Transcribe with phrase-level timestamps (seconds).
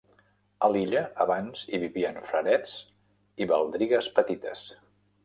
[0.67, 2.73] A l'illa abans hi vivien frarets
[3.45, 4.65] i baldrigues petites.